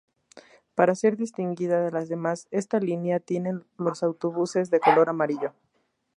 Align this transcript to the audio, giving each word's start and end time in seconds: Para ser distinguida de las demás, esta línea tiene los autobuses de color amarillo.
Para 0.73 0.95
ser 0.95 1.15
distinguida 1.15 1.79
de 1.79 1.91
las 1.91 2.09
demás, 2.09 2.47
esta 2.49 2.79
línea 2.79 3.19
tiene 3.19 3.59
los 3.77 4.01
autobuses 4.01 4.71
de 4.71 4.79
color 4.79 5.09
amarillo. 5.09 5.53